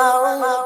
my 0.00 0.12
own. 0.12 0.59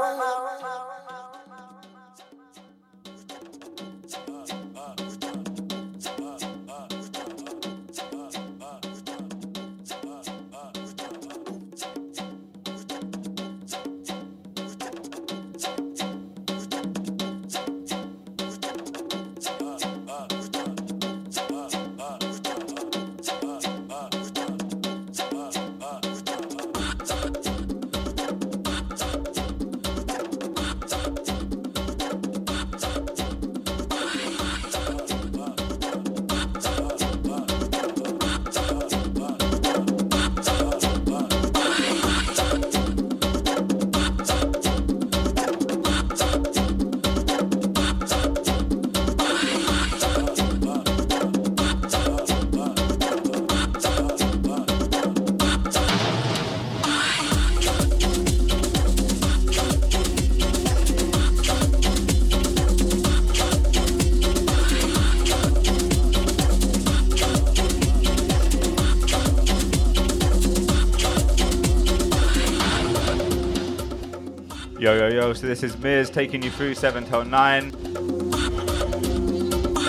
So 75.34 75.48
this 75.48 75.64
is 75.64 75.76
Mears 75.78 76.10
taking 76.10 76.42
you 76.42 76.50
through 76.50 76.74
7 76.74 77.04
till 77.06 77.24
9. 77.24 77.70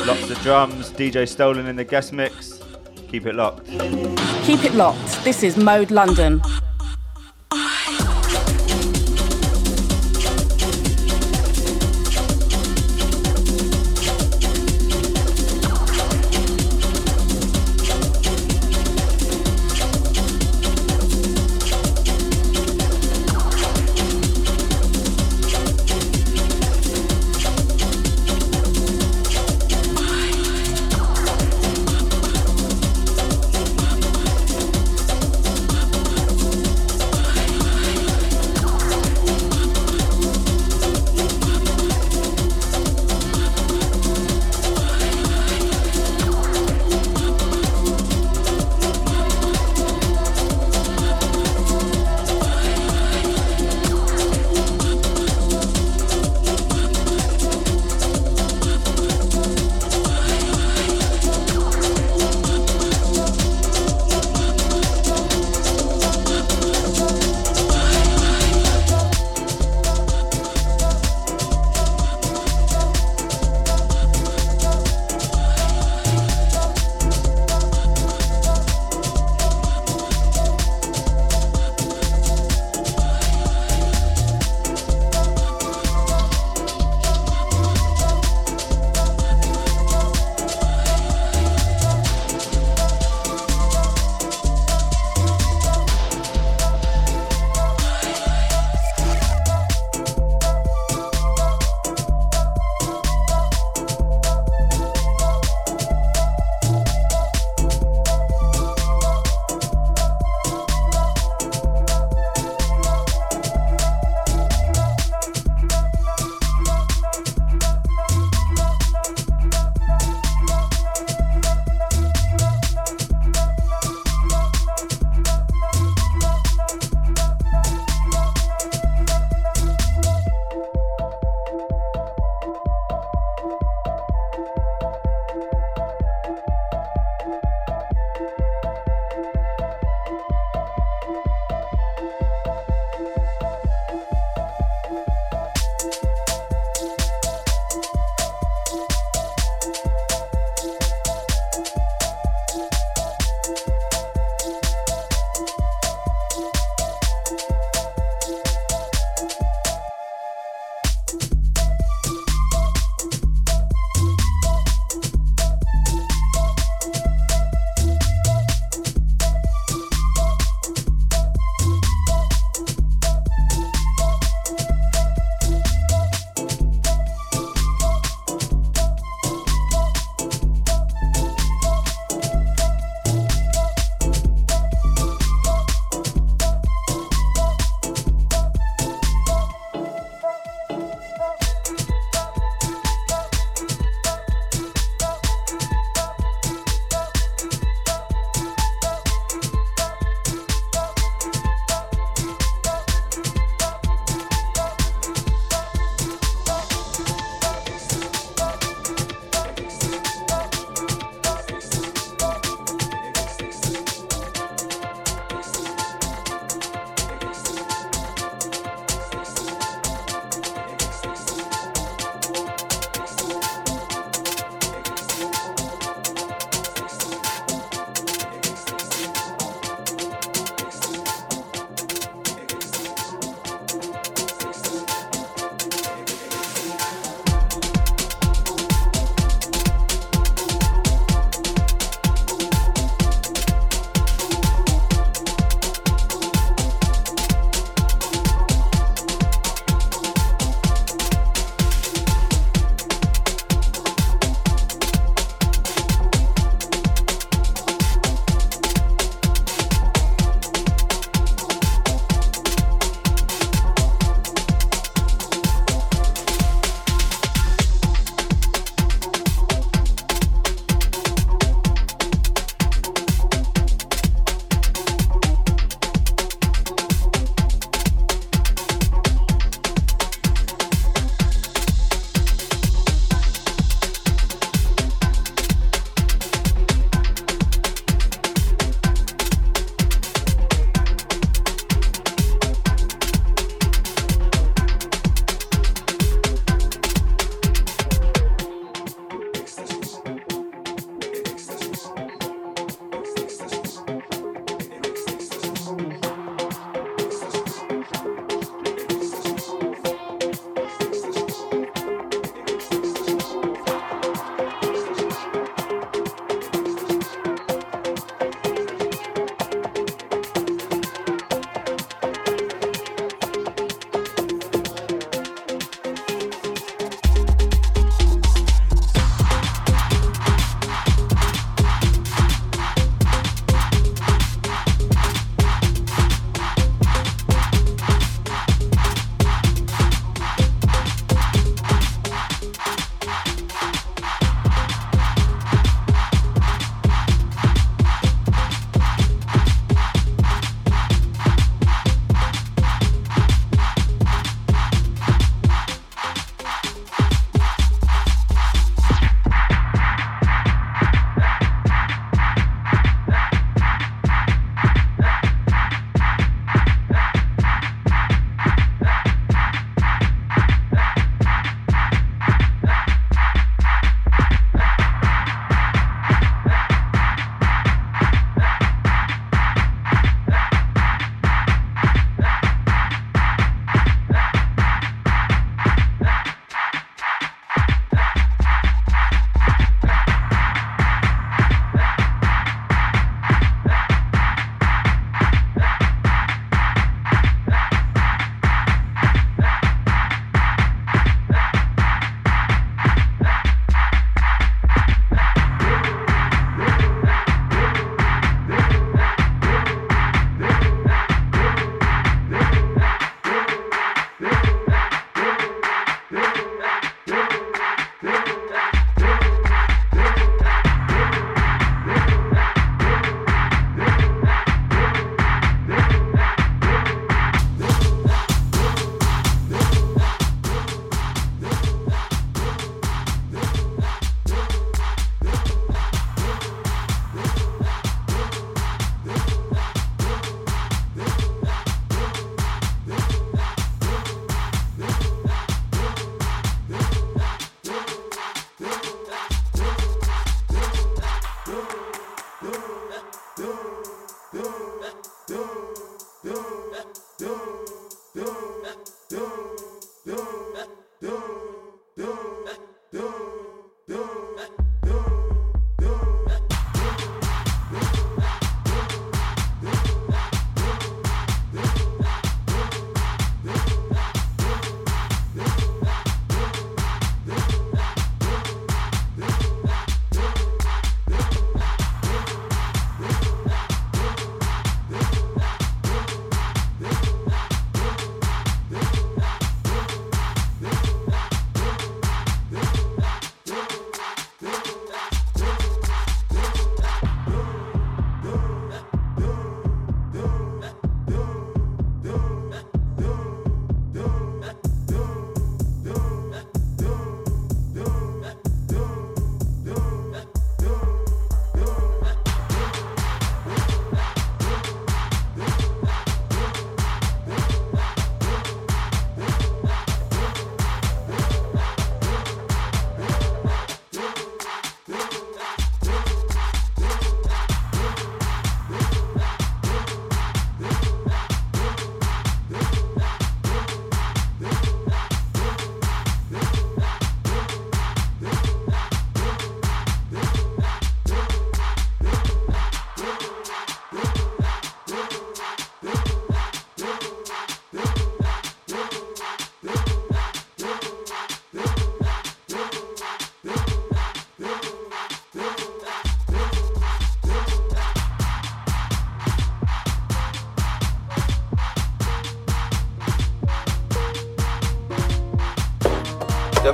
Lots 0.05 0.29
of 0.29 0.39
drums, 0.41 0.89
DJ 0.91 1.27
Stolen 1.27 1.67
in 1.67 1.75
the 1.75 1.83
guest 1.83 2.13
mix. 2.13 2.59
Keep 3.09 3.27
it 3.27 3.35
locked. 3.35 3.67
Keep 3.67 4.63
it 4.65 4.73
locked. 4.73 5.23
This 5.23 5.43
is 5.43 5.55
Mode 5.55 5.91
London. 5.91 6.41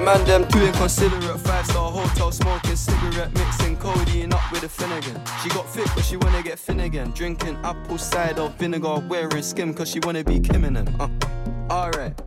Man 0.03 0.23
them 0.25 0.47
too 0.47 0.59
inconsiderate. 0.59 1.39
Five 1.41 1.65
star 1.65 1.91
hotel 1.91 2.31
smoking 2.31 2.75
cigarette, 2.75 3.33
mixing 3.33 3.77
codeine 3.77 4.33
up 4.33 4.51
with 4.51 4.63
a 4.63 4.69
Finnegan. 4.69 5.21
She 5.41 5.49
got 5.49 5.67
fit, 5.69 5.87
but 5.95 6.03
she 6.03 6.17
wanna 6.17 6.41
get 6.41 6.57
Finnegan. 6.59 7.11
Drinking 7.11 7.57
apple 7.63 7.97
cider 7.97 8.47
vinegar, 8.57 9.03
wearing 9.07 9.43
skim, 9.43 9.73
cause 9.73 9.89
she 9.89 9.99
wanna 9.99 10.23
be 10.23 10.39
Kim 10.39 10.63
in 10.65 10.73
them. 10.73 10.87
Uh, 10.99 11.09
alright. 11.71 12.19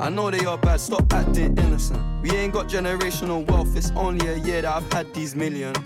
I 0.00 0.10
know 0.10 0.30
they 0.30 0.44
are 0.46 0.58
bad, 0.58 0.80
stop 0.80 1.12
acting 1.12 1.58
innocent. 1.58 2.00
We 2.22 2.30
ain't 2.30 2.52
got 2.52 2.68
generational 2.68 3.44
wealth, 3.50 3.76
it's 3.76 3.90
only 3.96 4.26
a 4.28 4.36
year 4.36 4.62
that 4.62 4.76
I've 4.76 4.92
had 4.92 5.12
these 5.12 5.34
millions. 5.34 5.78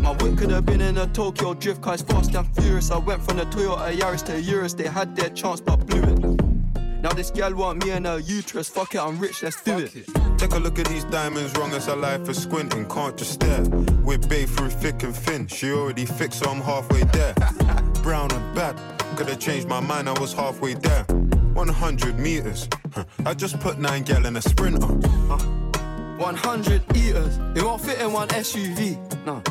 My 0.00 0.12
whip 0.12 0.38
could 0.38 0.50
have 0.50 0.64
been 0.64 0.80
in 0.80 0.96
a 0.96 1.06
Tokyo 1.08 1.52
drift 1.52 1.82
car, 1.82 1.94
it's 1.94 2.02
fast 2.02 2.34
and 2.34 2.46
furious. 2.56 2.90
I 2.90 2.98
went 2.98 3.22
from 3.22 3.36
the 3.36 3.44
Toyota 3.44 3.94
Yaris 3.94 4.24
to 4.26 4.40
Urus, 4.40 4.72
they 4.72 4.88
had 4.88 5.14
their 5.14 5.28
chance 5.30 5.60
but 5.60 5.86
blew 5.86 6.02
it. 6.02 7.02
Now 7.02 7.12
this 7.12 7.30
gal 7.30 7.54
want 7.54 7.84
me 7.84 7.90
and 7.90 8.06
her 8.06 8.18
uterus, 8.18 8.70
fuck 8.70 8.94
it, 8.94 8.98
I'm 8.98 9.18
rich, 9.18 9.42
let's 9.42 9.62
do 9.62 9.78
it. 9.78 10.15
Take 10.38 10.52
a 10.52 10.58
look 10.58 10.78
at 10.78 10.86
these 10.88 11.04
diamonds, 11.04 11.56
wrong 11.56 11.72
as 11.72 11.86
her 11.86 11.96
life 11.96 12.28
is 12.28 12.42
squinting, 12.42 12.86
can't 12.90 13.16
just 13.16 13.32
stare. 13.32 13.62
We're 14.04 14.18
bae 14.18 14.44
through 14.44 14.68
thick 14.68 15.02
and 15.02 15.16
thin, 15.16 15.46
she 15.46 15.72
already 15.72 16.04
fixed, 16.04 16.40
so 16.40 16.50
I'm 16.50 16.60
halfway 16.60 17.04
there. 17.04 17.34
Brown 18.02 18.30
and 18.32 18.54
bad, 18.54 18.76
could 19.16 19.28
have 19.28 19.38
changed 19.38 19.66
my 19.66 19.80
mind, 19.80 20.10
I 20.10 20.20
was 20.20 20.34
halfway 20.34 20.74
there. 20.74 21.04
100 21.04 22.18
meters, 22.18 22.68
I 23.24 23.32
just 23.32 23.58
put 23.60 23.78
nine 23.78 24.02
gal 24.02 24.26
in 24.26 24.36
a 24.36 24.42
sprinter. 24.42 24.84
Uh, 24.84 25.38
100 26.18 26.96
eaters, 26.96 27.38
it 27.54 27.62
won't 27.62 27.80
fit 27.80 27.98
in 28.00 28.12
one 28.12 28.28
SUV, 28.28 28.98
no. 29.24 29.42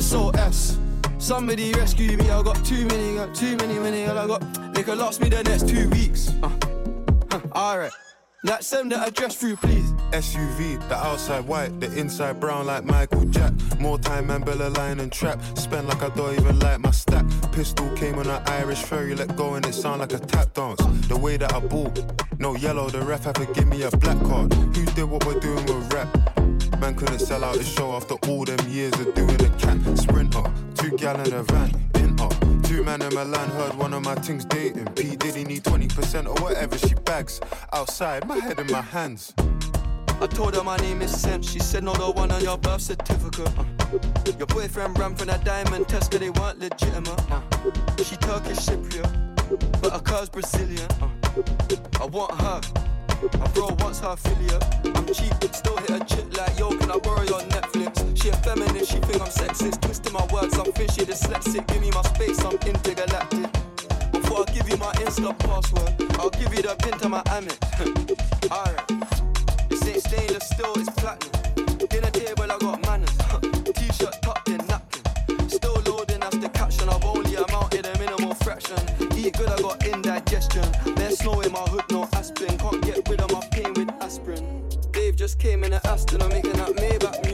SOS. 0.00 0.78
Somebody 1.18 1.72
rescue 1.72 2.16
me, 2.16 2.30
I 2.30 2.42
got 2.42 2.64
too 2.64 2.86
many, 2.86 3.16
got 3.16 3.34
too 3.34 3.56
many, 3.58 3.78
many, 3.78 4.06
I 4.06 4.26
got. 4.26 4.72
They 4.72 4.82
could 4.82 4.96
last 4.96 5.20
me 5.20 5.28
the 5.28 5.42
next 5.42 5.68
two 5.68 5.90
weeks. 5.90 6.32
Uh, 6.42 6.50
huh, 7.30 7.40
Alright. 7.52 7.92
Like 8.44 8.62
send 8.62 8.92
the 8.92 9.00
address 9.00 9.34
through, 9.34 9.56
please. 9.56 9.90
SUV, 10.12 10.78
the 10.88 10.94
outside 10.94 11.44
white, 11.44 11.80
the 11.80 11.92
inside 11.98 12.38
brown 12.38 12.66
like 12.66 12.84
Michael 12.84 13.24
Jack. 13.24 13.52
More 13.80 13.98
time 13.98 14.30
and 14.30 14.44
Bella 14.44 14.68
line 14.68 15.00
and 15.00 15.10
trap. 15.10 15.42
Spend 15.56 15.88
like 15.88 16.00
I 16.04 16.08
don't 16.10 16.38
even 16.38 16.56
like 16.60 16.78
my 16.78 16.92
stack. 16.92 17.26
Pistol 17.50 17.90
came 17.96 18.14
on 18.16 18.28
an 18.28 18.40
Irish 18.46 18.82
ferry, 18.84 19.16
let 19.16 19.34
go 19.34 19.54
and 19.54 19.66
it 19.66 19.74
sound 19.74 20.02
like 20.02 20.12
a 20.12 20.20
tap 20.20 20.54
dance. 20.54 20.80
The 21.08 21.16
way 21.16 21.36
that 21.36 21.52
I 21.52 21.58
ball, 21.58 21.92
no 22.38 22.54
yellow, 22.54 22.88
the 22.88 23.02
ref 23.02 23.24
had 23.24 23.34
to 23.36 23.46
give 23.46 23.66
me 23.66 23.82
a 23.82 23.90
black 23.90 24.22
card. 24.22 24.54
Who 24.54 24.84
did 24.84 25.04
what 25.04 25.26
we're 25.26 25.40
doing 25.40 25.66
with 25.66 25.92
rap? 25.92 26.08
Man 26.78 26.94
couldn't 26.94 27.18
sell 27.18 27.42
out 27.42 27.56
the 27.56 27.64
show 27.64 27.90
after 27.92 28.14
all 28.28 28.44
them 28.44 28.60
years 28.68 28.92
of 29.00 29.14
doing 29.14 29.34
a 29.34 29.50
cat 29.58 29.98
sprinter. 29.98 30.44
Two 30.76 30.96
gallon 30.96 31.32
a 31.32 31.42
van. 31.42 31.87
Two 32.78 32.84
man 32.84 33.02
in 33.02 33.12
Milan 33.12 33.50
heard 33.50 33.74
one 33.74 33.92
of 33.92 34.04
my 34.04 34.14
things 34.14 34.44
dating. 34.44 34.84
P 34.94 35.16
Diddy 35.16 35.42
need 35.42 35.64
20% 35.64 36.28
or 36.28 36.40
whatever 36.40 36.78
she 36.78 36.94
bags. 36.94 37.40
Outside, 37.72 38.24
my 38.28 38.38
head 38.38 38.60
in 38.60 38.68
my 38.68 38.80
hands. 38.80 39.34
I 40.20 40.28
told 40.28 40.54
her 40.54 40.62
my 40.62 40.76
name 40.76 41.02
is 41.02 41.10
Sam. 41.10 41.42
She 41.42 41.58
said, 41.58 41.82
No, 41.82 41.92
the 41.94 42.12
one 42.12 42.30
on 42.30 42.40
your 42.40 42.56
birth 42.56 42.82
certificate. 42.82 43.50
Uh. 43.58 43.64
Your 44.38 44.46
boyfriend 44.46 44.96
ran 44.96 45.16
from 45.16 45.26
that 45.26 45.44
diamond 45.44 45.88
test, 45.88 46.12
but 46.12 46.20
they 46.20 46.30
weren't 46.30 46.60
legitimate. 46.60 47.20
Uh. 47.32 47.40
She 47.96 48.14
Turkish 48.14 48.58
Cypriot, 48.58 49.82
but 49.82 49.92
her 49.92 49.98
car's 49.98 50.28
Brazilian. 50.28 50.88
Uh. 51.02 51.08
I 52.00 52.06
want 52.06 52.30
her. 52.40 52.60
My 53.40 53.48
bro 53.48 53.74
wants 53.80 53.98
her 53.98 54.10
affiliate. 54.10 54.64
I'm 54.84 55.04
cheap, 55.06 55.34
still 55.52 55.76
hit 55.78 55.90
a 55.90 56.04
chick 56.04 56.38
like, 56.38 56.56
yo, 56.56 56.70
can 56.70 56.92
I 56.92 56.98
borrow 56.98 57.22
your 57.22 57.40
Netflix? 57.40 57.97
She 58.28 58.34
a 58.34 58.36
feminist, 58.42 58.90
she 58.90 58.98
think 58.98 59.22
I'm 59.22 59.28
sexist. 59.28 59.80
Twisting 59.80 60.12
my 60.12 60.22
words, 60.26 60.58
I'm 60.58 60.70
fishy, 60.72 61.00
dyslexic. 61.06 61.66
Give 61.66 61.80
me 61.80 61.90
my 61.92 62.02
space, 62.02 62.44
I'm 62.44 62.58
intergalactic. 62.68 63.50
Before 64.12 64.44
I 64.46 64.52
give 64.52 64.68
you 64.68 64.76
my 64.76 64.92
Insta 65.00 65.32
password, 65.38 65.94
I'll 66.20 66.28
give 66.28 66.52
you 66.52 66.60
the 66.60 66.76
pin 66.76 66.98
to 66.98 67.08
my 67.08 67.22
Amex. 67.32 67.56
Alright. 68.52 69.70
This 69.70 69.86
ain't 69.88 70.02
stainless 70.02 70.46
steel, 70.46 70.74
it's 70.76 70.90
platinum. 71.00 71.86
Dinner 71.88 72.10
table, 72.10 72.52
I 72.52 72.58
got 72.58 72.82
manners. 72.84 73.16
T-shirt 73.72 74.20
tucked 74.20 74.48
in 74.50 74.58
napkin. 74.66 75.48
Still 75.48 75.80
loading, 75.86 76.20
that's 76.20 76.36
the 76.36 76.50
caption. 76.50 76.90
I've 76.90 77.06
only 77.06 77.34
amounted 77.34 77.86
a 77.86 77.98
minimal 77.98 78.34
fraction. 78.34 78.76
Eat 79.16 79.38
good, 79.38 79.48
I 79.48 79.56
got 79.62 79.86
indigestion. 79.86 80.68
There's 80.96 81.16
snow 81.16 81.40
in 81.40 81.50
my 81.50 81.60
hood, 81.60 81.84
no 81.90 82.06
aspirin. 82.12 82.58
Can't 82.58 82.82
get 82.82 83.08
rid 83.08 83.22
of 83.22 83.32
my 83.32 83.40
pain 83.52 83.72
with 83.72 83.90
aspirin. 84.02 84.68
Dave 84.92 85.16
just 85.16 85.38
came 85.38 85.64
in 85.64 85.72
an 85.72 85.80
Aston, 85.84 86.20
I'm 86.20 86.28
making 86.28 86.52
that 86.54 86.76
Maybach 86.76 87.27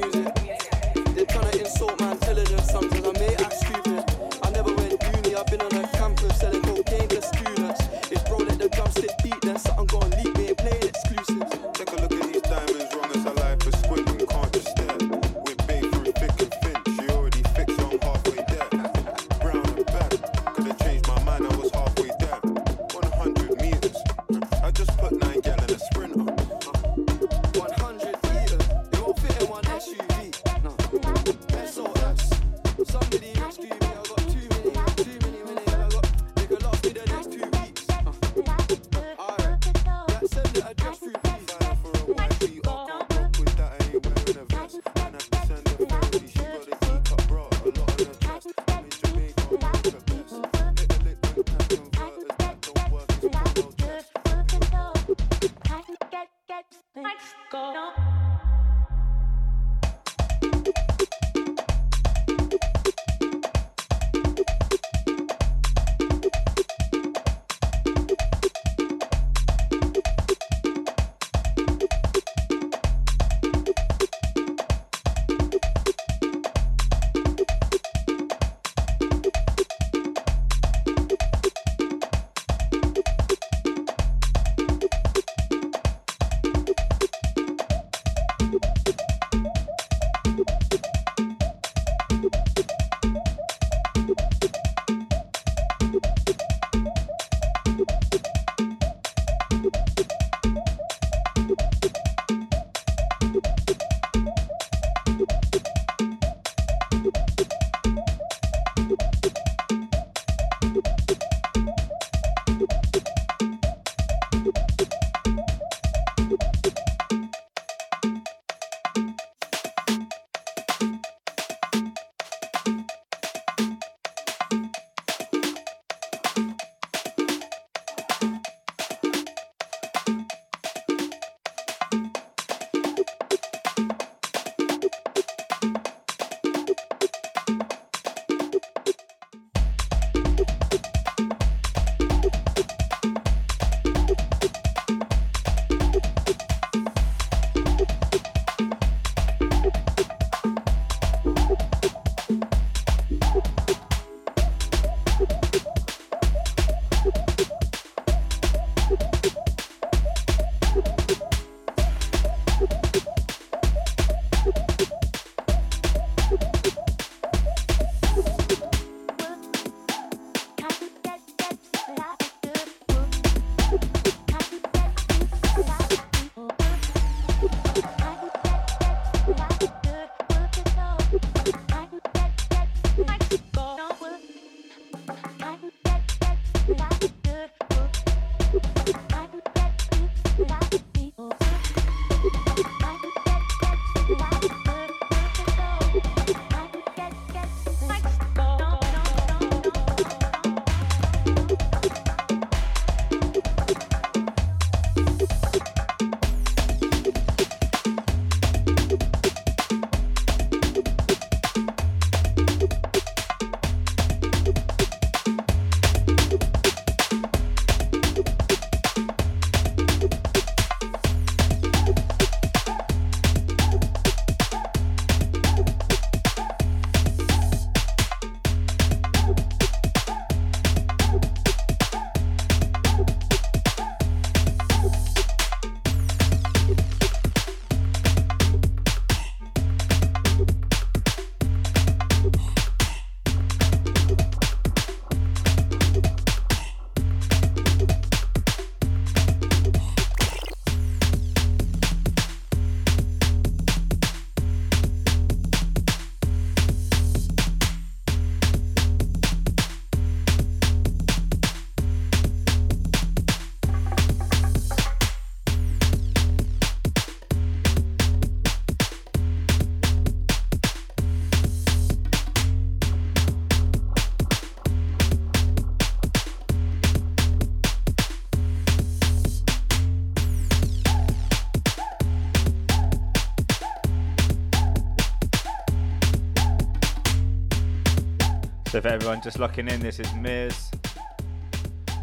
for 288.84 288.88
everyone 288.88 289.18
just 289.22 289.38
locking 289.38 289.66
in, 289.66 289.80
this 289.80 289.98
is 289.98 290.12
Mears 290.12 290.70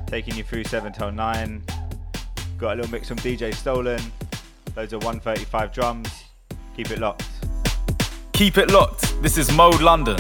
taking 0.08 0.36
you 0.36 0.44
through 0.44 0.64
7 0.64 0.92
till 0.92 1.12
9. 1.12 1.64
Got 2.58 2.74
a 2.74 2.76
little 2.78 2.92
mix 2.92 3.08
from 3.08 3.18
DJ 3.18 3.54
Stolen, 3.54 4.02
loads 4.76 4.92
of 4.92 5.04
135 5.04 5.72
drums. 5.72 6.10
Keep 6.76 6.90
it 6.90 6.98
locked. 6.98 7.30
Keep 8.34 8.58
it 8.58 8.72
locked. 8.72 9.22
This 9.22 9.38
is 9.38 9.52
Mode 9.52 9.80
London. 9.80 10.18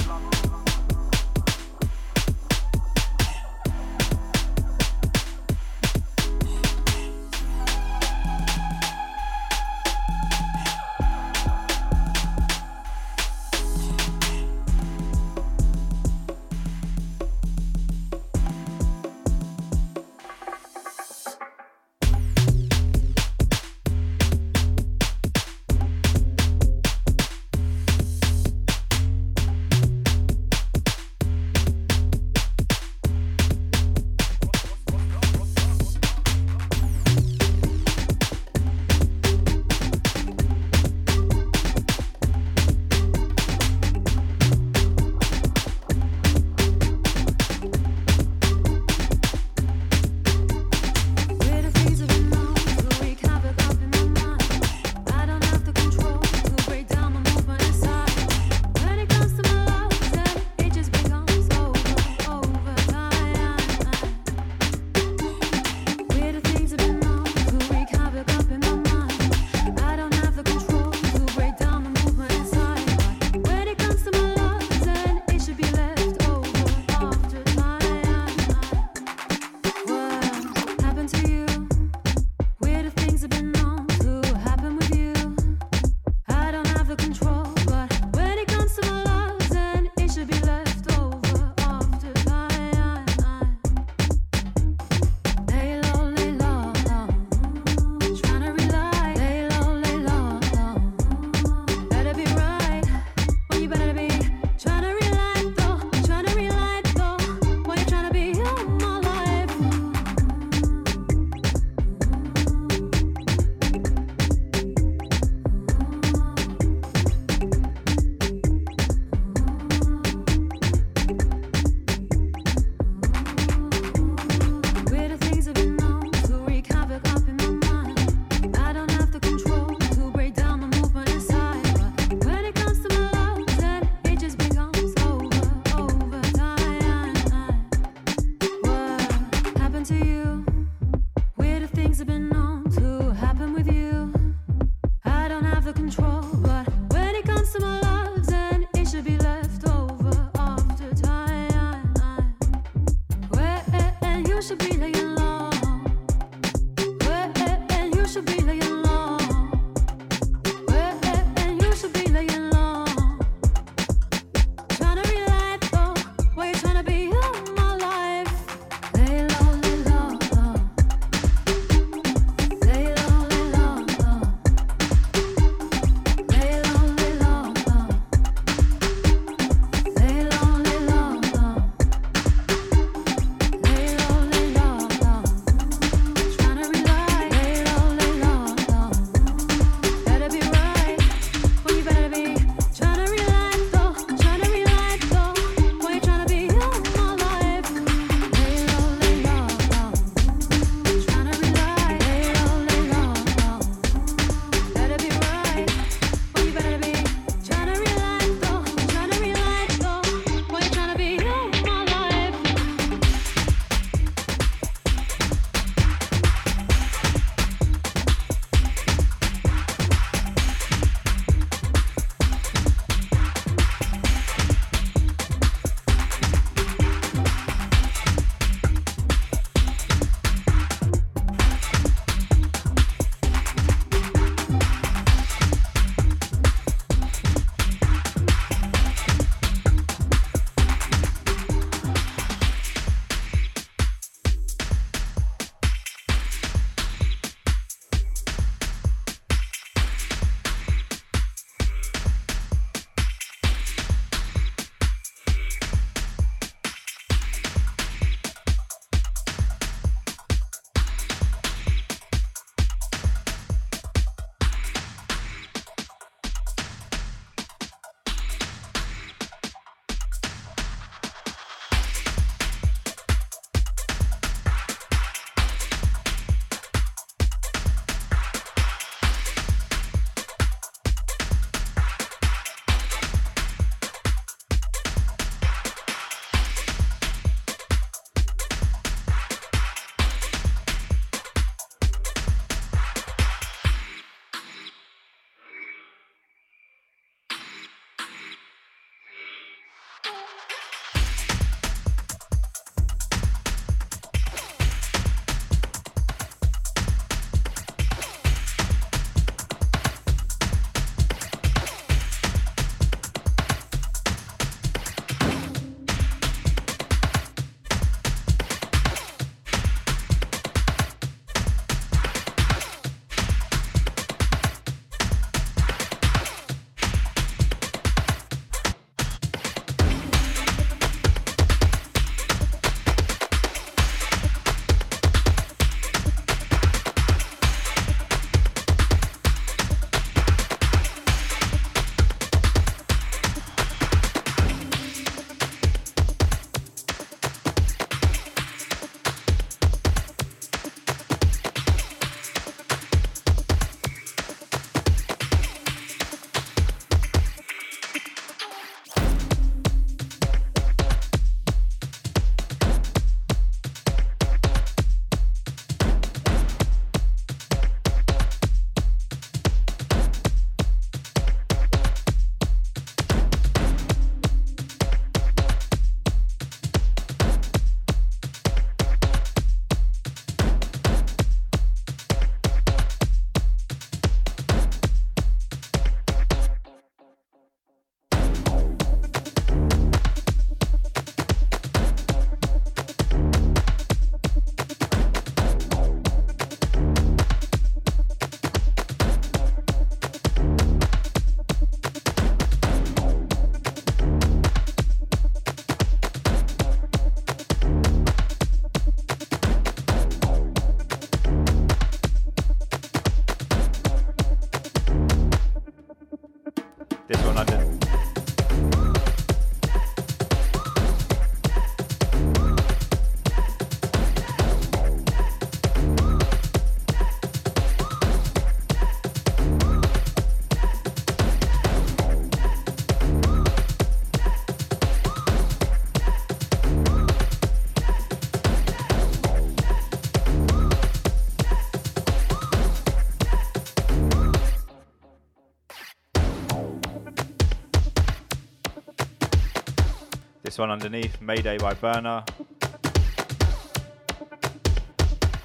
This 450.52 450.58
one 450.58 450.70
underneath, 450.70 451.22
Mayday 451.22 451.58
by 451.58 451.74
Burner. 451.76 452.26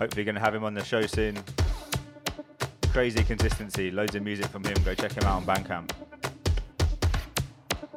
Hopefully, 0.01 0.25
going 0.25 0.35
to 0.35 0.41
have 0.41 0.53
him 0.53 0.65
on 0.65 0.75
the 0.75 0.83
show 0.83 1.07
soon. 1.07 1.39
Crazy 2.91 3.23
consistency, 3.23 3.93
loads 3.93 4.17
of 4.17 4.25
music 4.25 4.47
from 4.47 4.65
him. 4.65 4.75
Go 4.85 4.95
check 4.95 5.13
him 5.13 5.23
out 5.23 5.37
on 5.37 5.45
Bandcamp. 5.45 5.93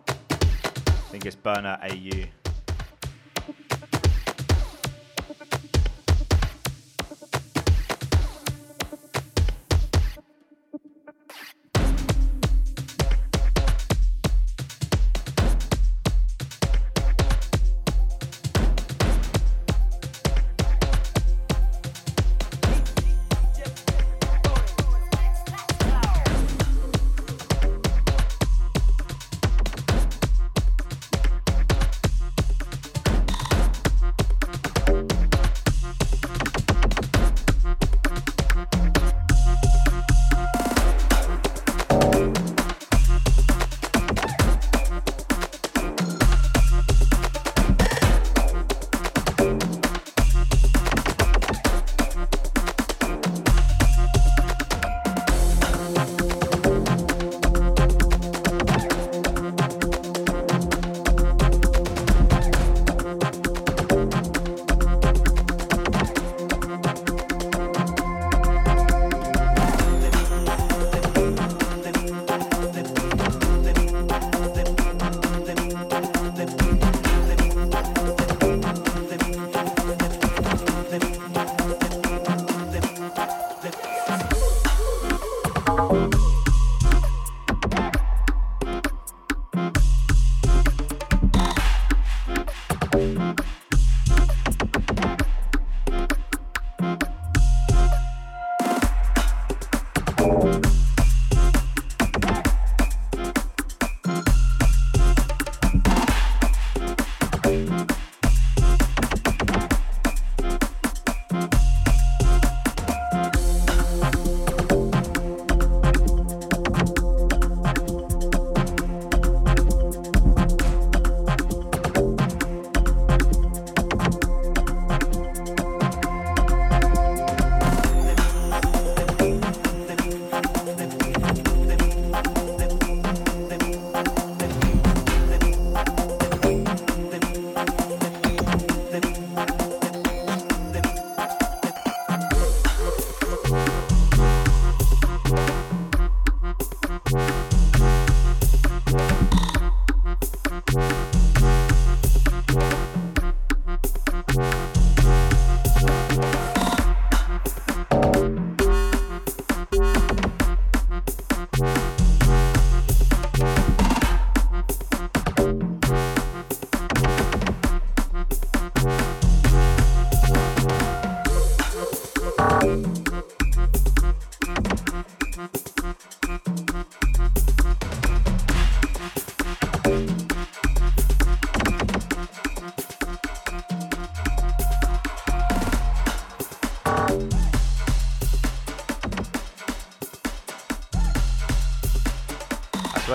I 0.07 1.09
think 1.09 1.25
it's 1.25 1.35
Burner 1.35 1.79
AU. 1.81 2.38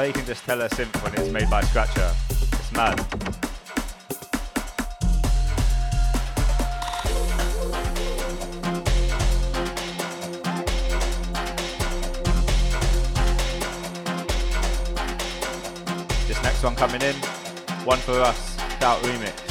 You 0.06 0.12
can 0.12 0.26
just 0.26 0.44
tell 0.44 0.60
a 0.60 0.68
synth 0.68 1.02
when 1.02 1.14
it's 1.14 1.30
made 1.30 1.48
by 1.48 1.60
Scratcher. 1.62 2.12
It's 2.30 2.72
mad. 2.72 2.98
This 16.26 16.42
next 16.42 16.62
one 16.62 16.74
coming 16.74 17.02
in, 17.02 17.14
one 17.84 17.98
for 17.98 18.20
us, 18.20 18.56
Doubt 18.80 19.00
Remix. 19.02 19.43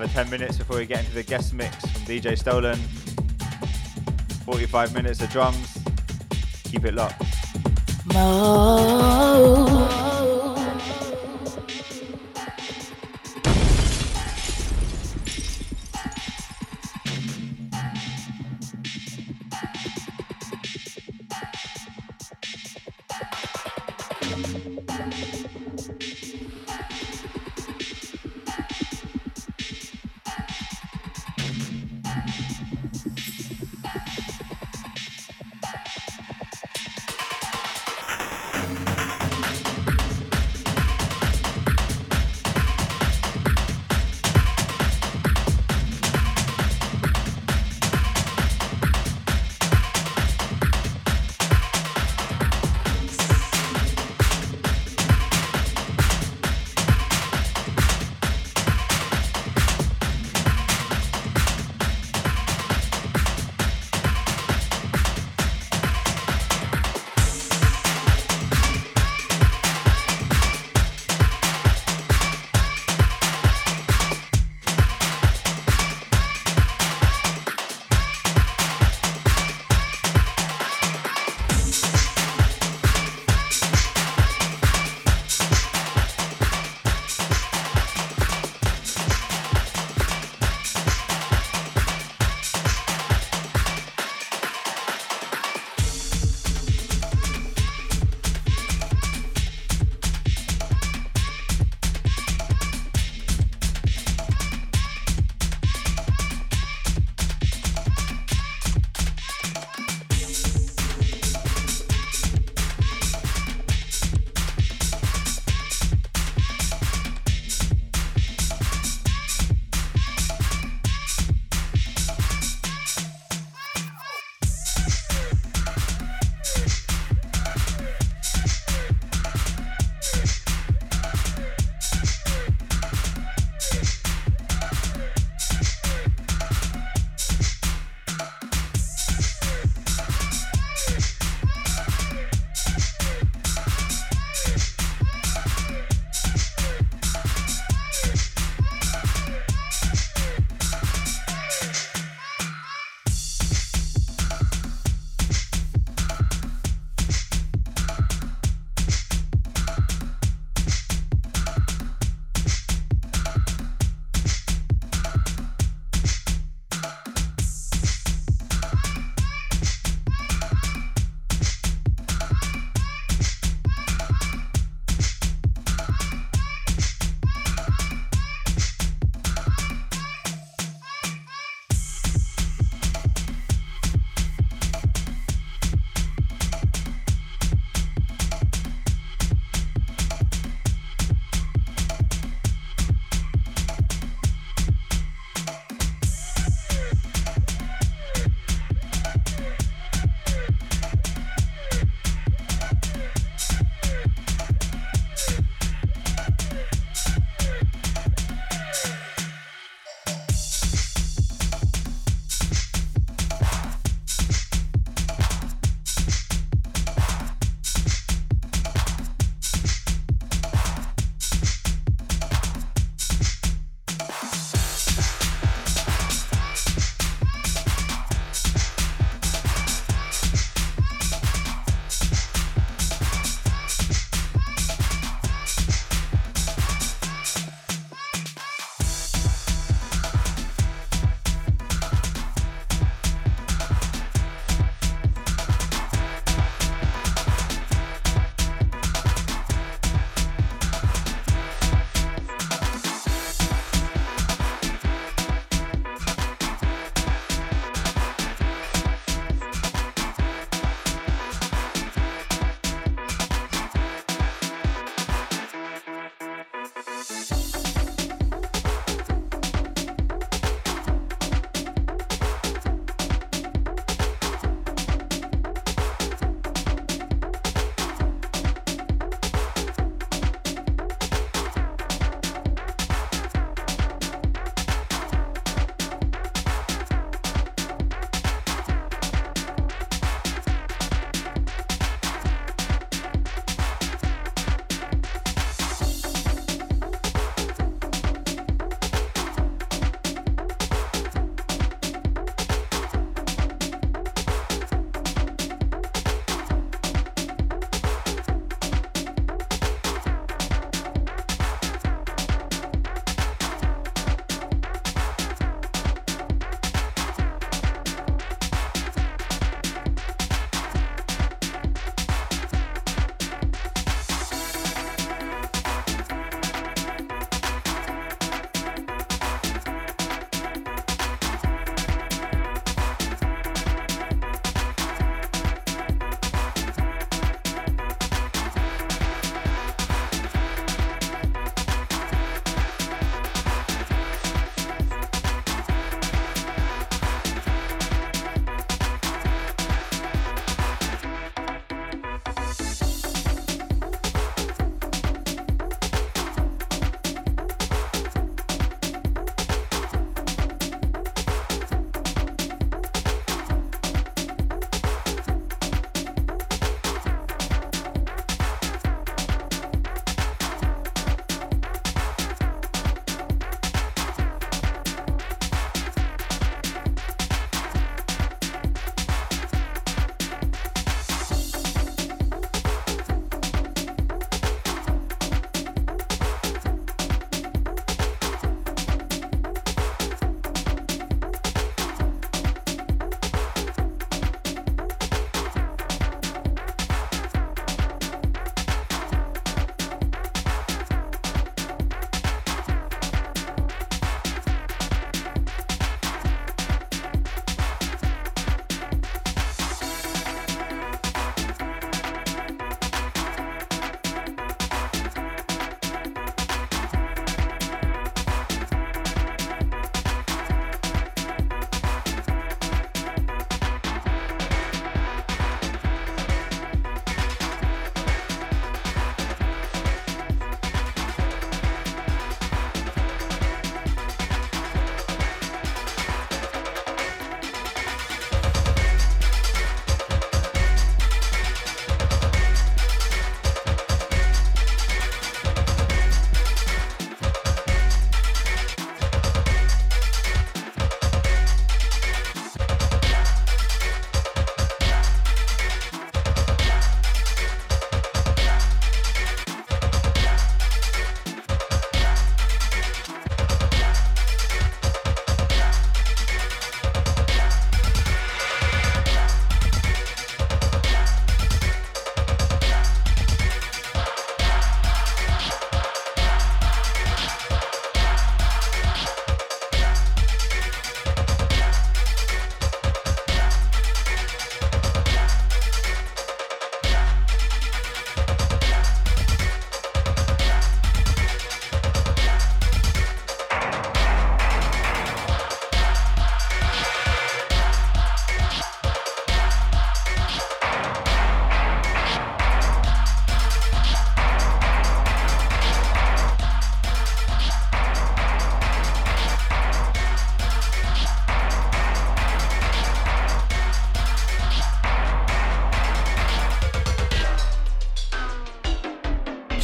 Another 0.00 0.14
10 0.14 0.30
minutes 0.30 0.56
before 0.56 0.78
we 0.78 0.86
get 0.86 1.00
into 1.00 1.12
the 1.12 1.22
guest 1.22 1.52
mix 1.52 1.76
from 1.76 2.02
DJ 2.02 2.38
Stolen. 2.38 2.78
45 4.46 4.94
minutes 4.94 5.20
of 5.20 5.28
drums. 5.30 5.78
Keep 6.64 6.86
it 6.86 6.94
locked. 6.94 7.20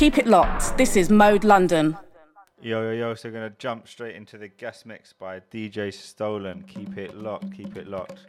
Keep 0.07 0.19
it 0.19 0.29
locked. 0.29 0.79
This 0.79 0.95
is 0.95 1.11
Mode 1.11 1.43
London. 1.43 1.99
Yo, 2.63 2.81
yo, 2.81 2.91
yo. 2.93 3.15
So, 3.17 3.29
we're 3.29 3.33
going 3.33 3.51
to 3.51 3.59
jump 3.59 3.89
straight 3.89 4.15
into 4.15 4.39
the 4.39 4.47
guest 4.47 4.87
mix 4.87 5.13
by 5.13 5.41
DJ 5.51 5.93
Stolen. 5.93 6.63
Keep 6.69 6.97
it 6.97 7.17
locked. 7.17 7.53
Keep 7.53 7.77
it 7.77 7.89
locked. 7.89 8.25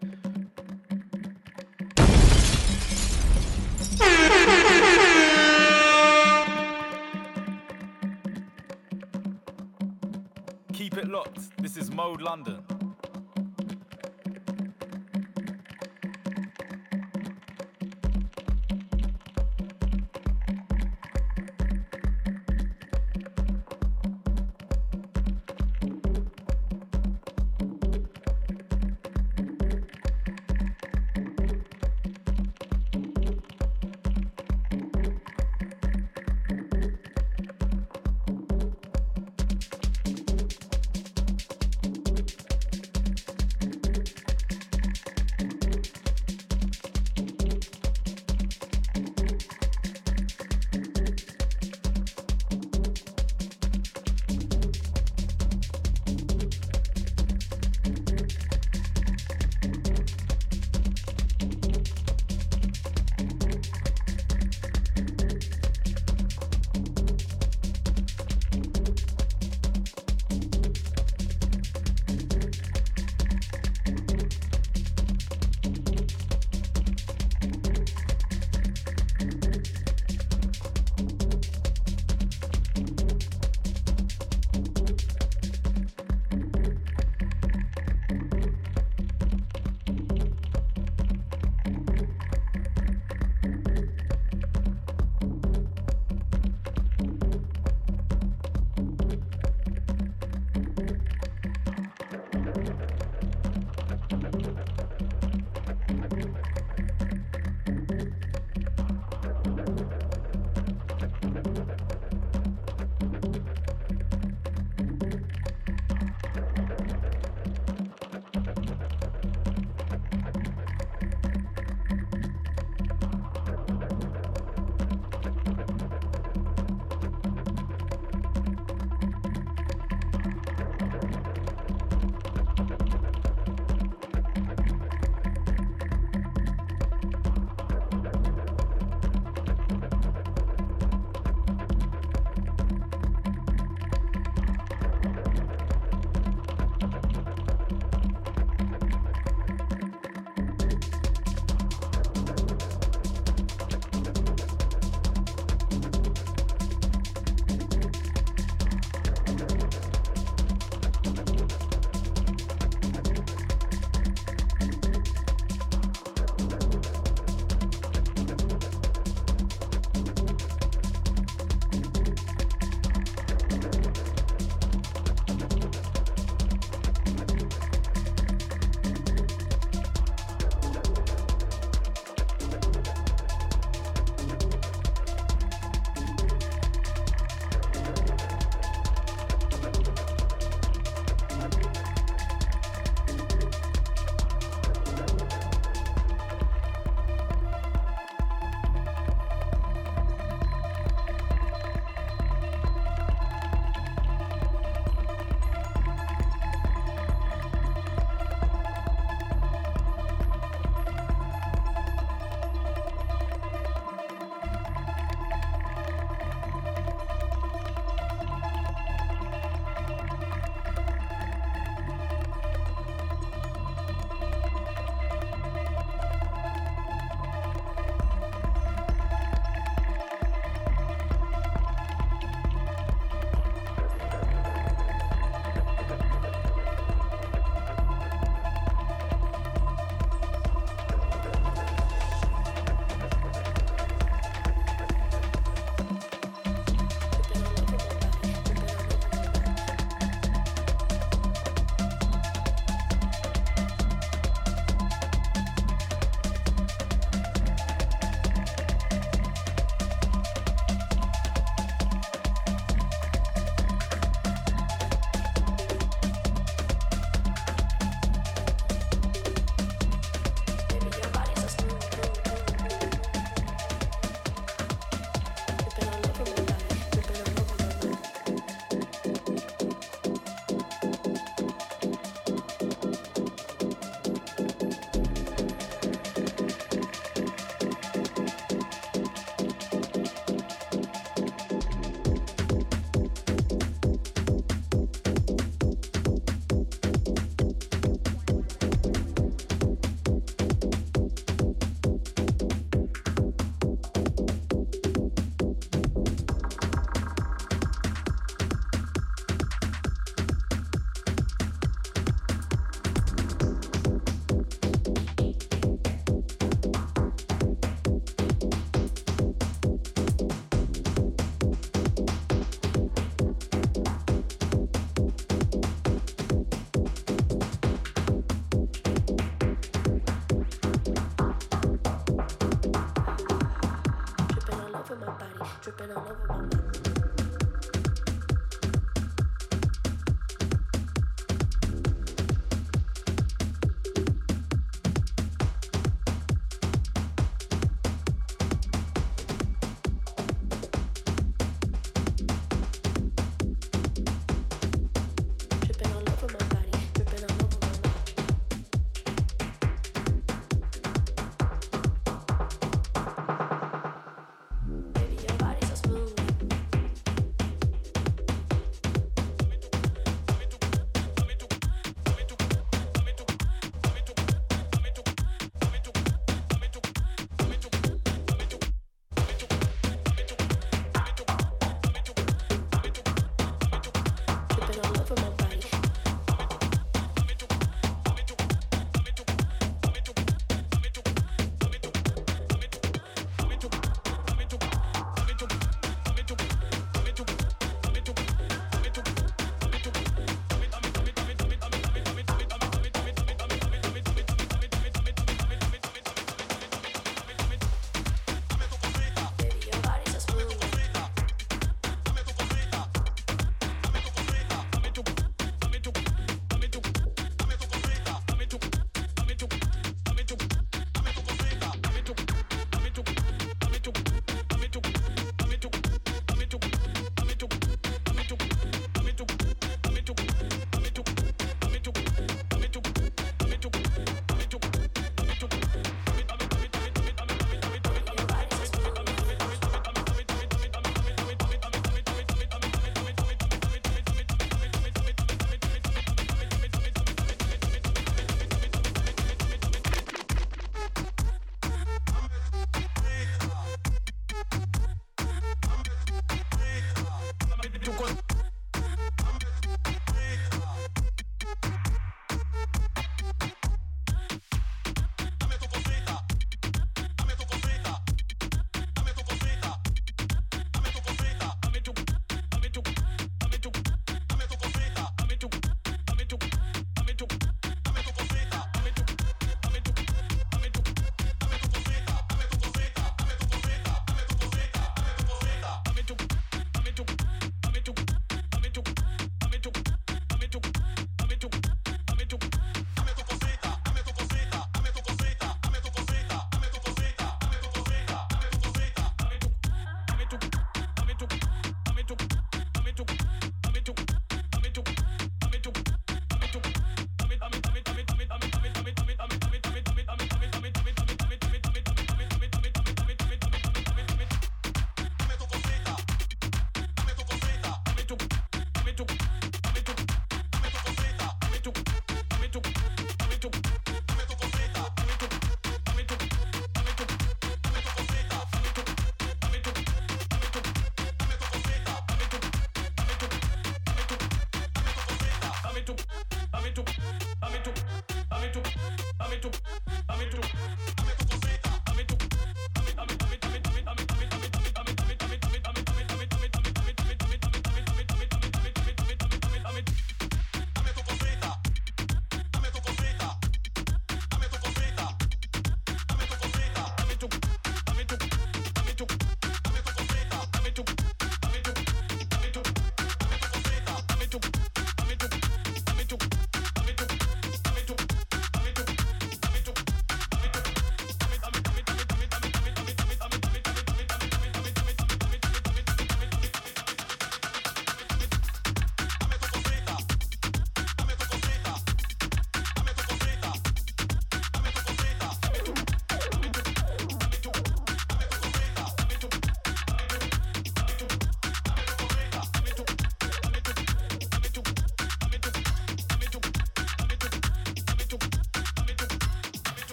Keep 10.73 10.97
it 10.97 11.07
locked. 11.07 11.61
This 11.61 11.77
is 11.77 11.91
Mode 11.91 12.23
London. 12.23 12.76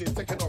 bitches. 0.00 0.14
Taking 0.16 0.39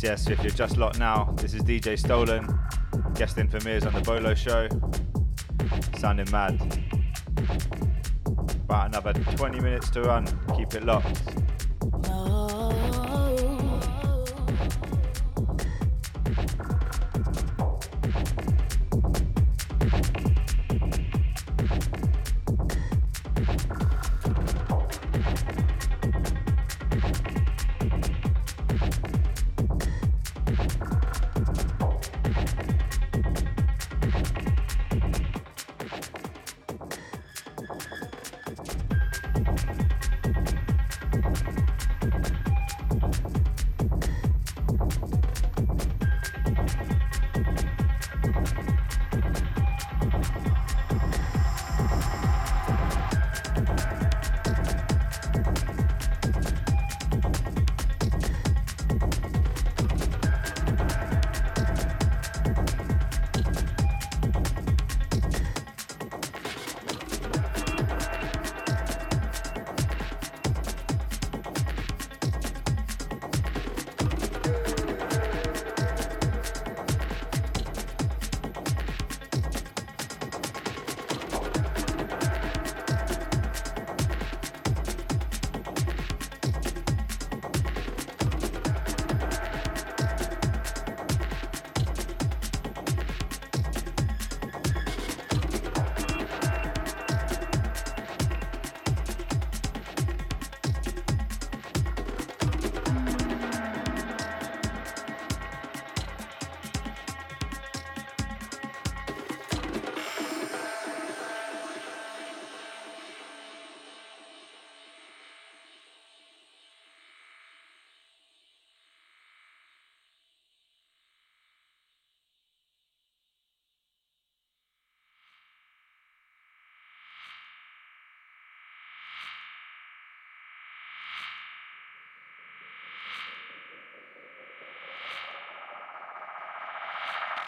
Yes, 0.00 0.28
yes, 0.28 0.38
if 0.38 0.44
you're 0.44 0.52
just 0.52 0.76
locked 0.76 1.00
now, 1.00 1.34
this 1.38 1.54
is 1.54 1.62
DJ 1.62 1.98
Stolen, 1.98 2.46
guest 3.16 3.36
in 3.36 3.48
for 3.48 3.58
Mears 3.64 3.84
on 3.84 3.92
the 3.92 4.00
Bolo 4.00 4.32
Show. 4.32 4.68
Sounding 5.98 6.30
mad. 6.30 6.54
About 8.60 8.86
another 8.86 9.12
20 9.12 9.58
minutes 9.58 9.90
to 9.90 10.02
run, 10.02 10.24
keep 10.56 10.72
it 10.74 10.84
locked. 10.84 11.27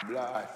Blast. 0.07 0.49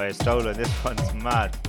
Oh, 0.00 0.12
stolen. 0.12 0.56
This 0.56 0.84
one's 0.84 1.14
mad. 1.14 1.67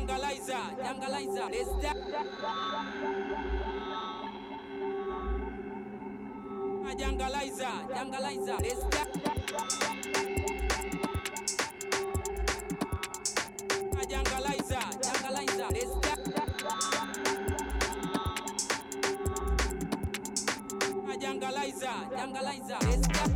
Nyangaliza, 0.00 0.58
Nyangaliza. 0.82 1.44
Let's 1.50 1.72
da. 1.82 1.92
Nyangaliza, 6.96 7.70
Nyangaliza. 7.94 8.54
Let's 8.62 8.82
da. 8.92 9.04
Nyangaliza, 14.10 14.80
Nyangaliza. 15.04 15.66
Let's 15.70 15.94
da. 16.00 16.14
Nyangaliza, 21.20 21.92
Nyangaliza. 22.16 22.78
Let's 22.86 23.08
da. 23.08 23.29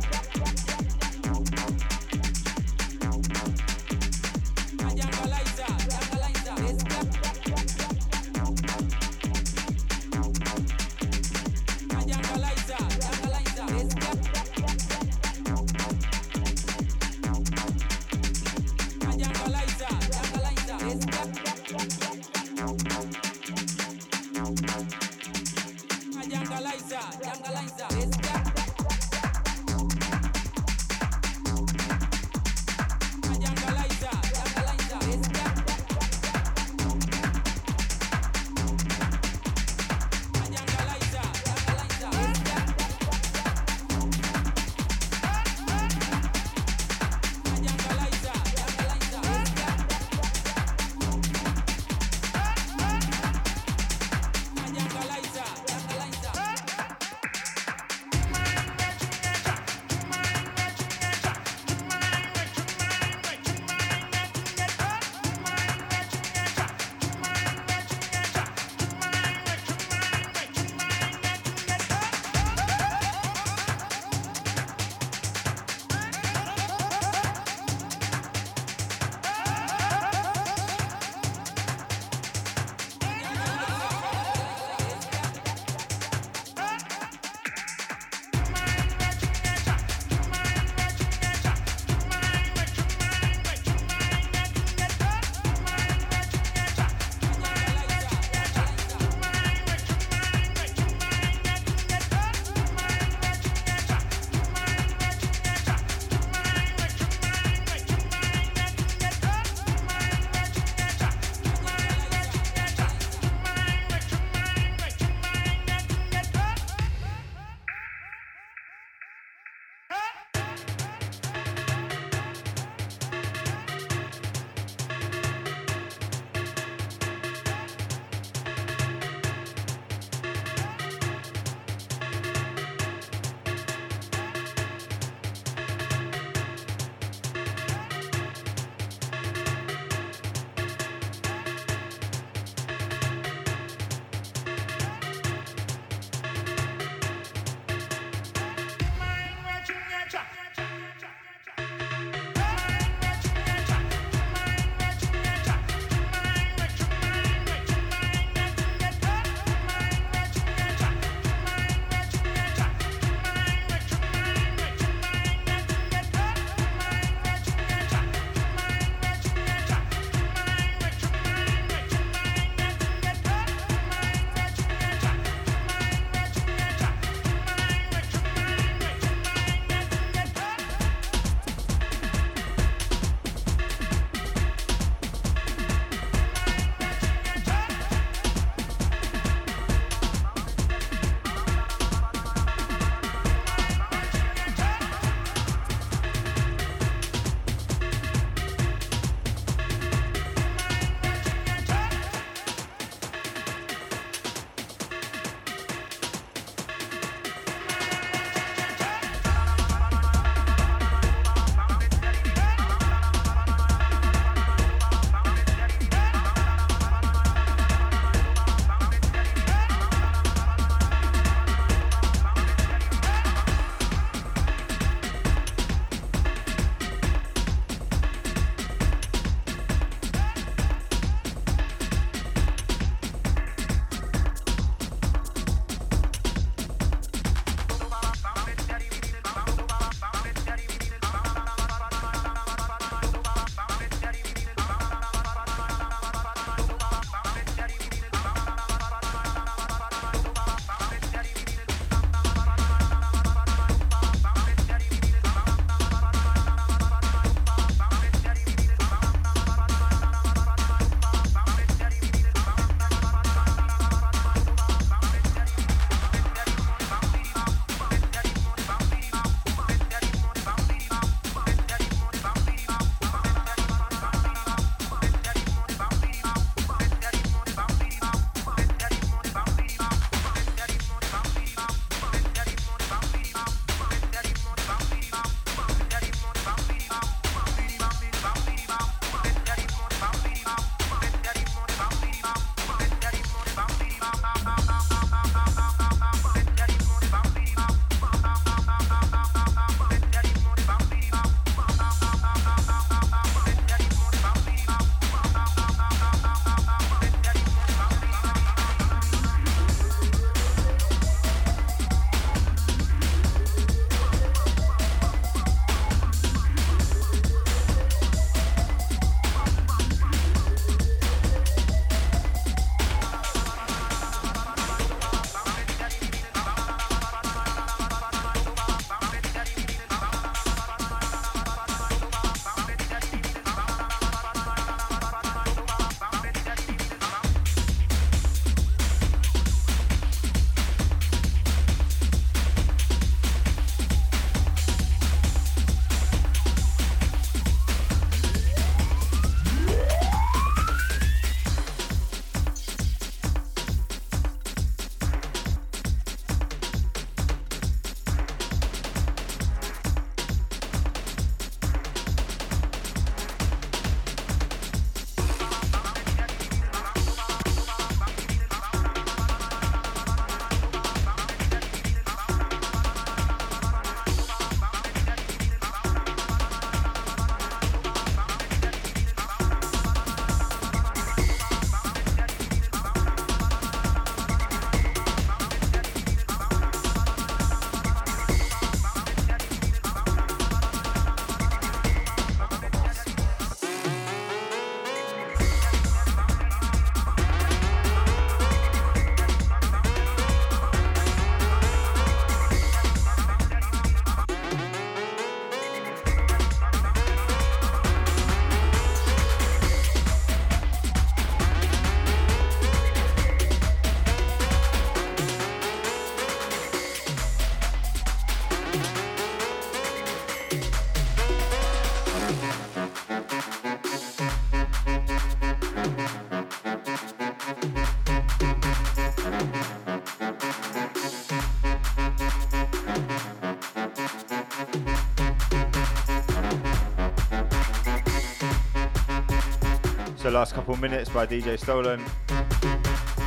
Last 440.35 440.53
couple 440.53 440.75
minutes 440.75 441.09
by 441.09 441.25
DJ 441.25 441.57
Stolen. 441.57 442.03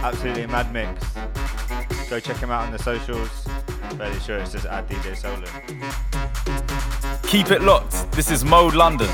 Absolutely 0.04 0.46
mad 0.46 0.70
mix. 0.74 1.02
Go 2.10 2.20
check 2.20 2.36
him 2.36 2.50
out 2.50 2.66
on 2.66 2.70
the 2.70 2.78
socials. 2.78 3.30
Fairly 3.96 4.20
sure 4.20 4.36
it's 4.36 4.52
just 4.52 4.66
at 4.66 4.86
DJ 4.86 5.16
Stolen. 5.16 5.48
Keep 7.22 7.50
it 7.50 7.62
locked. 7.62 8.12
This 8.12 8.30
is 8.30 8.44
Mode 8.44 8.74
London. 8.74 9.08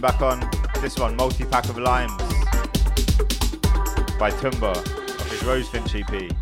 Back 0.00 0.22
on 0.22 0.40
this 0.80 0.98
one, 0.98 1.14
Multi 1.16 1.44
Pack 1.44 1.66
of 1.66 1.76
Limes 1.76 2.16
by 4.18 4.30
Tumba 4.30 4.68
off 4.68 5.30
his 5.30 5.40
Rosefinch 5.42 5.94
EP. 5.94 6.32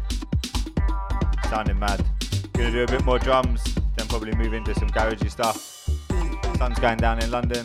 Sounding 1.51 1.79
mad. 1.79 2.05
Gonna 2.53 2.71
do 2.71 2.85
a 2.85 2.87
bit 2.87 3.05
more 3.05 3.19
drums, 3.19 3.65
then 3.97 4.07
probably 4.07 4.33
move 4.35 4.53
into 4.53 4.75
some 4.75 4.89
garagey 4.91 5.31
stuff. 5.31 5.89
Sun's 6.57 6.79
going 6.79 6.99
down 6.99 7.21
in 7.21 7.31
London. 7.31 7.65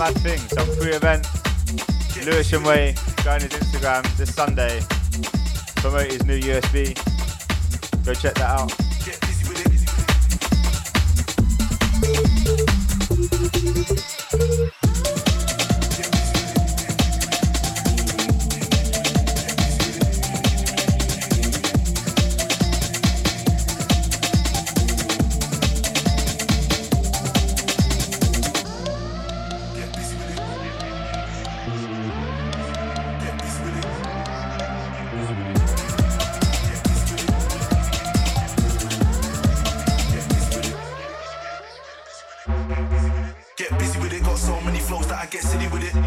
Mad 0.00 0.14
things, 0.20 0.48
some 0.48 0.66
free 0.76 0.92
event. 0.92 1.26
Lewisham 2.24 2.64
Way, 2.64 2.94
go 3.22 3.32
on 3.32 3.42
his 3.42 3.50
Instagram 3.50 4.16
this 4.16 4.34
Sunday, 4.34 4.80
promote 5.76 6.10
his 6.10 6.24
new 6.24 6.40
USB. 6.40 6.96
Go 8.06 8.14
check 8.14 8.34
that 8.36 8.48
out. 8.48 8.79
get 45.30 45.42
silly 45.42 45.68
with 45.68 45.84
it. 45.84 45.99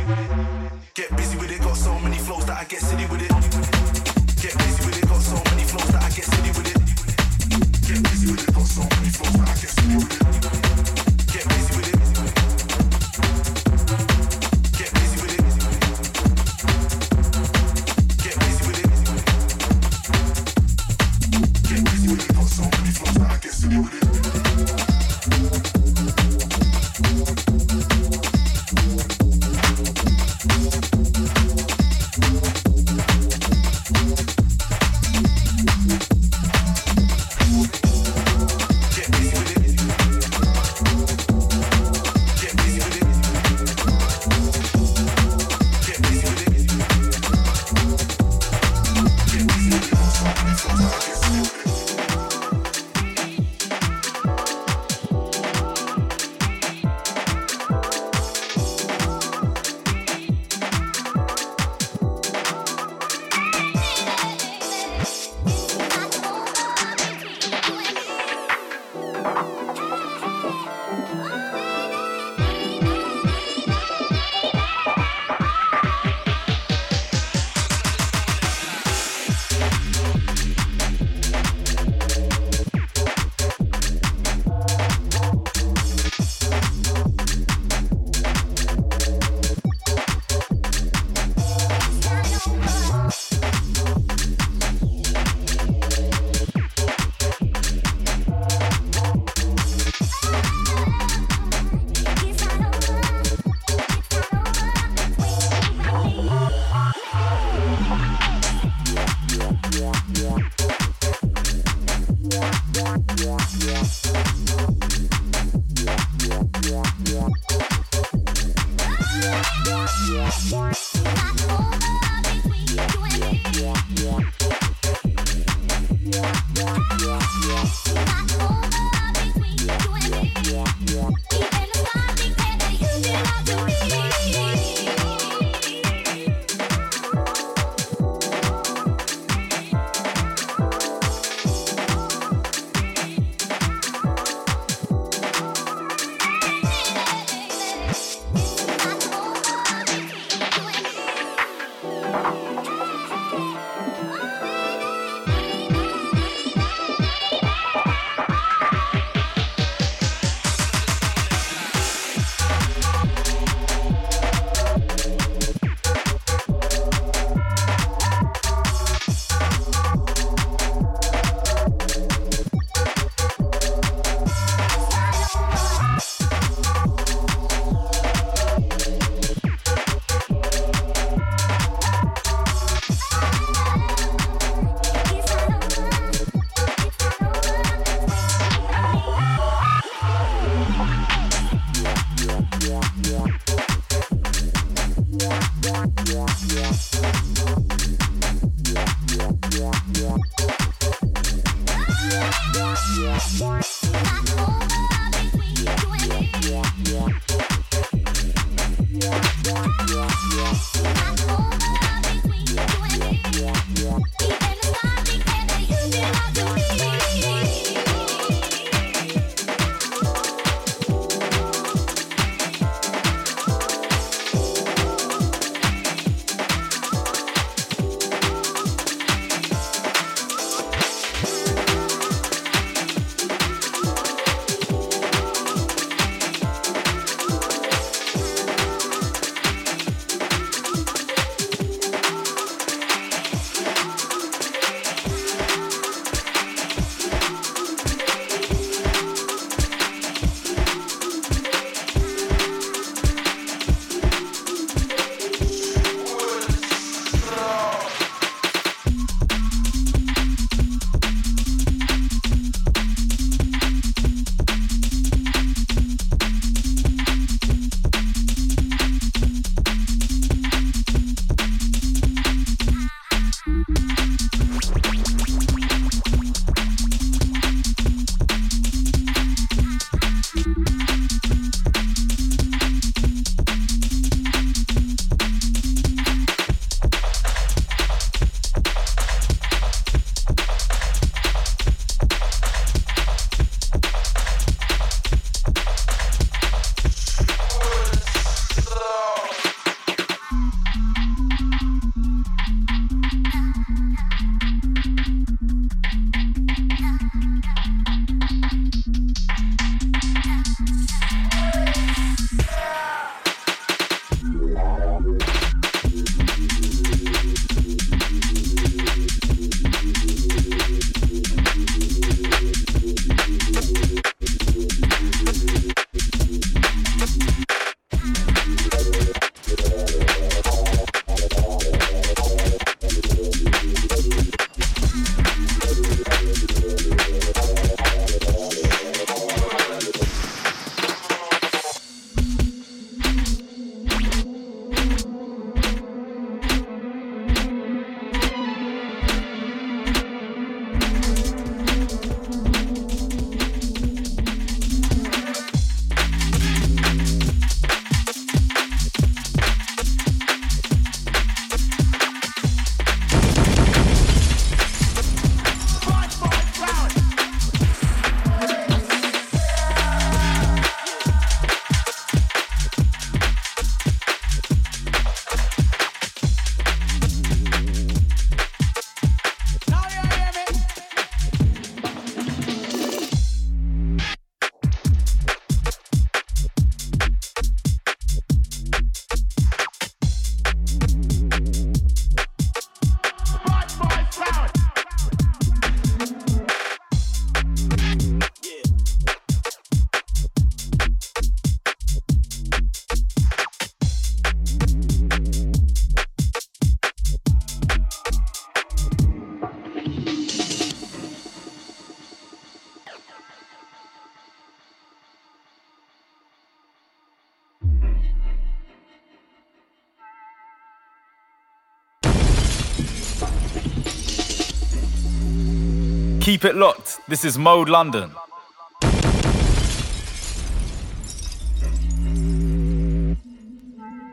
Keep 426.44 426.56
it 426.56 426.58
locked. 426.58 427.00
This 427.08 427.24
is 427.24 427.38
Mode 427.38 427.70
London. 427.70 428.12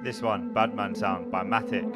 This 0.04 0.22
one, 0.22 0.52
Badman 0.54 0.94
Sound 0.94 1.32
by 1.32 1.42
Matic. 1.42 1.89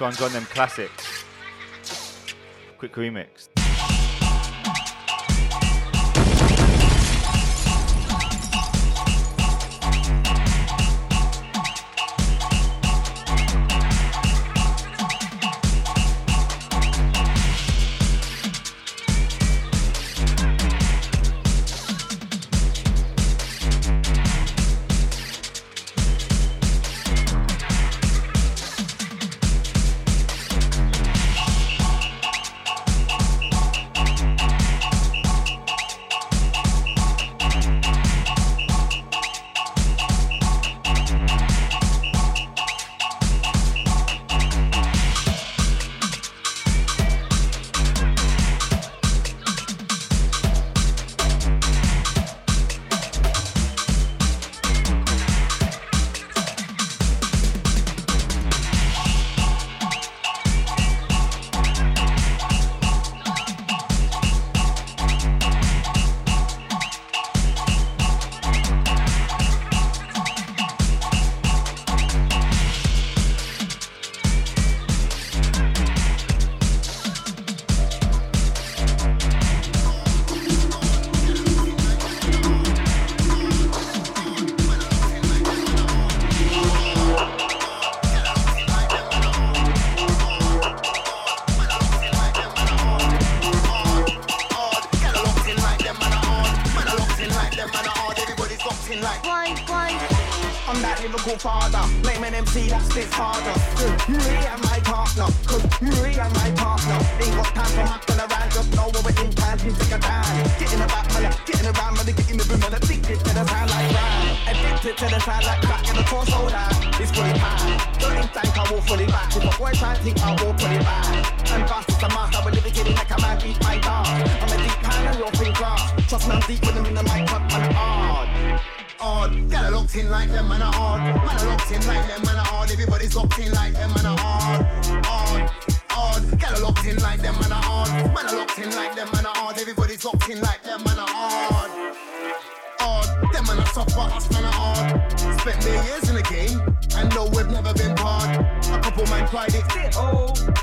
One's 0.00 0.22
on 0.22 0.32
them 0.32 0.46
classics. 0.46 1.24
Quick 2.78 2.94
remix. 2.94 3.59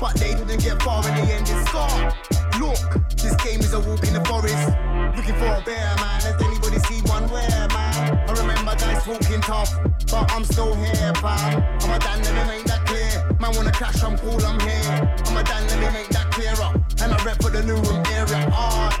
But 0.00 0.14
they 0.14 0.34
didn't 0.34 0.62
get 0.62 0.82
far 0.82 1.06
in 1.08 1.14
the 1.14 1.32
end, 1.32 1.48
it's 1.48 1.72
gone. 1.72 2.12
Look, 2.60 2.78
this 3.16 3.34
game 3.42 3.60
is 3.60 3.72
a 3.72 3.80
walk 3.80 4.06
in 4.06 4.14
the 4.14 4.24
forest. 4.24 4.68
Looking 5.16 5.34
for 5.34 5.46
a 5.46 5.62
bear, 5.64 5.94
man. 5.96 6.20
Has 6.22 6.40
anybody 6.40 6.78
seen 6.86 7.02
one 7.04 7.28
where, 7.30 7.48
man? 7.48 8.28
I 8.28 8.32
remember 8.38 8.74
guys 8.76 9.06
walking 9.06 9.40
tough, 9.40 9.74
but 10.10 10.30
I'm 10.32 10.44
still 10.44 10.74
here, 10.74 11.12
fam. 11.16 11.62
I'm 11.82 11.90
a 11.90 11.98
Dan, 11.98 12.22
let 12.22 12.34
me 12.34 12.56
make 12.58 12.66
that 12.66 12.84
clear. 12.86 13.10
Man, 13.40 13.54
wanna 13.56 13.72
clash, 13.72 14.02
I'm 14.02 14.18
cool, 14.18 14.44
I'm 14.44 14.60
here. 14.60 15.16
I'm 15.26 15.36
a 15.36 15.42
Dan, 15.42 15.66
let 15.66 15.78
me 15.80 15.90
make 15.98 16.08
that 16.10 16.30
clearer. 16.30 16.70
And 17.02 17.12
I 17.12 17.24
rep 17.24 17.42
for 17.42 17.50
the 17.50 17.62
new 17.62 17.76
room 17.76 18.02
area. 18.12 18.50
Odd, 18.52 18.94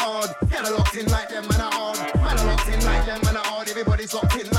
odd. 0.00 0.34
Yeah, 0.50 0.62
I 0.64 0.70
locked 0.70 0.96
in 0.96 1.06
like 1.06 1.28
them, 1.28 1.46
man, 1.48 1.60
I 1.60 1.70
odd. 1.72 1.98
Man, 2.16 2.38
I 2.38 2.44
locked 2.44 2.68
in 2.68 2.84
like 2.84 3.06
them, 3.06 3.20
man, 3.24 3.36
I 3.36 3.42
odd. 3.48 3.68
Everybody's 3.68 4.12
locked 4.12 4.36
in 4.36 4.49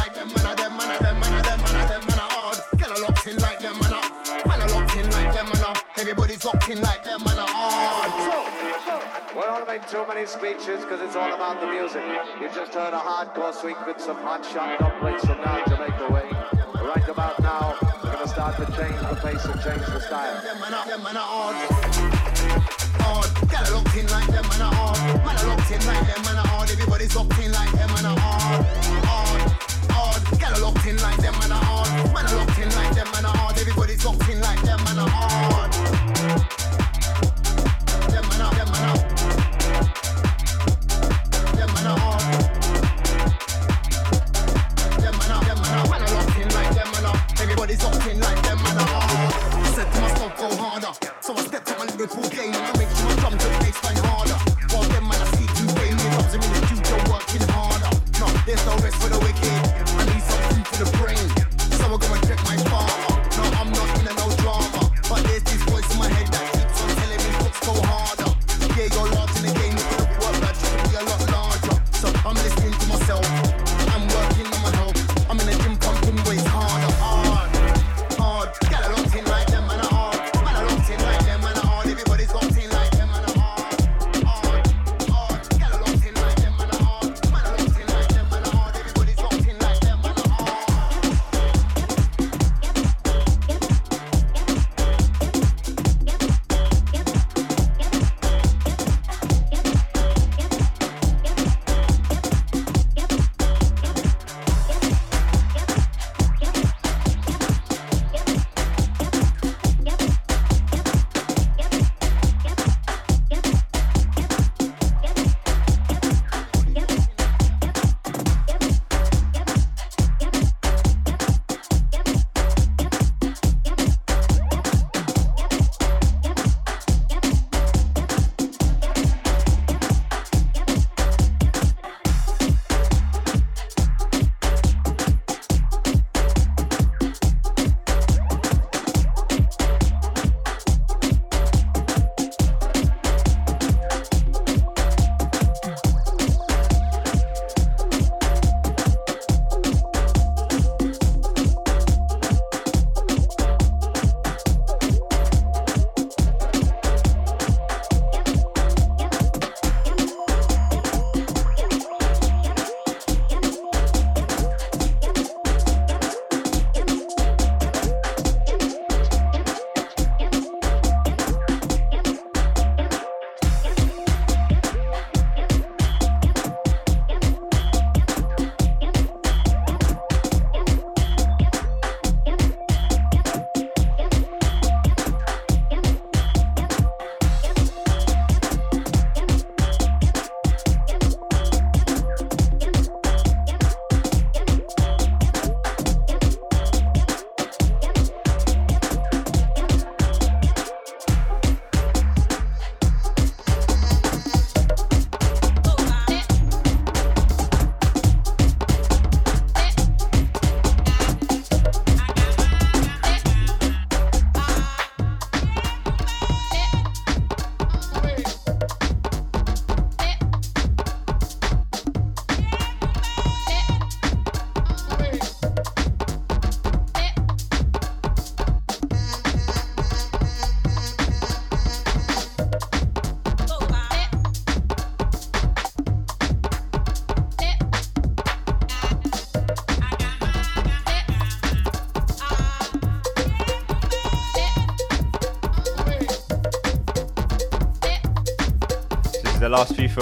looking 6.72 6.84
like 6.84 7.04
that 7.04 7.20
man 7.20 7.36
are 7.36 7.48
We 9.36 9.42
don't 9.42 9.68
make 9.68 9.88
too 9.90 10.06
many 10.08 10.26
speeches 10.26 10.84
because 10.84 11.02
it's 11.02 11.16
all 11.16 11.34
about 11.34 11.60
the 11.60 11.68
music. 11.68 12.04
You 12.40 12.48
just 12.54 12.74
heard 12.74 12.94
a 12.94 13.00
hardcore 13.00 13.54
sweet 13.54 13.76
with 13.86 14.00
some 14.00 14.18
hot 14.18 14.46
shot 14.46 14.80
dumplings 14.80 15.22
from 15.22 15.42
now 15.42 15.64
the 15.66 16.14
way. 16.14 16.30
Right 16.82 17.08
about 17.08 17.40
now, 17.42 17.76
we're 18.04 18.14
gonna 18.14 18.28
start 18.28 18.56
to 18.58 18.66
change 18.72 19.00
the 19.04 19.16
pace 19.20 19.46
and 19.46 19.60
change 19.62 19.86
the 19.86 20.00
style. 20.00 20.44
Man. 20.44 20.72
Gotta 23.52 23.74
locked 23.76 23.96
in 23.96 24.08
like 24.08 24.28
them 24.28 24.48
man 24.48 24.62
are. 24.62 24.96
Man 25.26 25.36
are 25.36 25.48
locked 25.48 25.72
in 25.72 25.86
like 25.86 26.08
them. 26.08 26.24
Everybody's 26.72 27.16
locked 27.16 27.40
in 27.40 27.52
like 27.52 27.72
them 27.72 27.90
man 27.92 28.06
are 28.06 28.18
odd. 28.18 28.66
Odd. 29.92 30.40
Gotta 30.40 30.64
locked 30.64 30.86
in 30.88 30.98
like 31.02 31.18
them 31.18 31.36
man 31.40 31.52
are. 31.52 31.86
Man 32.16 32.26
in 32.64 32.70
like 32.76 32.96
them. 32.96 33.12
Everybody's 33.62 34.04
locked 34.04 34.30
in 34.30 34.41
So 51.22 51.36
I 51.36 51.42
stepped 51.42 51.70
up 51.70 51.78
a 51.78 51.84
little 51.98 52.08
cocaine. 52.08 52.91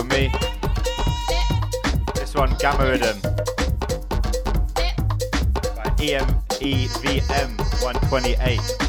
Me. 0.03 0.31
This 2.15 2.35
one, 2.35 2.55
Gamma 2.59 2.89
Rhythm. 2.89 3.19
By 5.75 5.89
EMEVM 6.59 7.57
128. 7.81 8.88